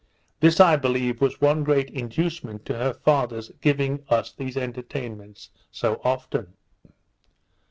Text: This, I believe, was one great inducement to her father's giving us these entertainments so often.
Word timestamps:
This, 0.39 0.59
I 0.59 0.77
believe, 0.77 1.21
was 1.21 1.39
one 1.41 1.63
great 1.63 1.91
inducement 1.91 2.65
to 2.65 2.73
her 2.73 2.91
father's 2.91 3.51
giving 3.61 4.03
us 4.09 4.31
these 4.31 4.57
entertainments 4.57 5.51
so 5.69 6.01
often. 6.03 6.53